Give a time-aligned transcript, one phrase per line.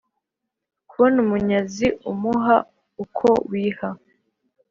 [0.89, 2.55] Kubona umunyazi umuha
[3.03, 3.89] uko wiha